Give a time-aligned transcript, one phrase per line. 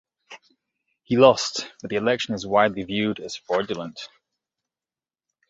[1.03, 4.09] He lost, but the election is widely viewed as fraudulent.